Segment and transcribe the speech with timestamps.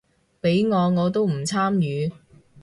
[0.41, 2.11] 畀我我都唔參與